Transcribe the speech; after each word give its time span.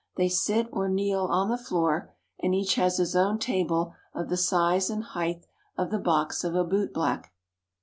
They 0.17 0.29
sit 0.29 0.67
or 0.71 0.89
kneel 0.89 1.25
on 1.29 1.49
the 1.49 1.59
floor, 1.59 2.11
and 2.39 2.55
each 2.55 2.73
has 2.73 2.97
his 2.97 3.15
own 3.15 3.37
table 3.37 3.93
of 4.15 4.29
the 4.29 4.35
size 4.35 4.89
and 4.89 5.03
height 5.03 5.45
of 5.77 5.91
the 5.91 5.99
box 5.99 6.43
of 6.43 6.55
a 6.55 6.63
bootblack. 6.65 7.25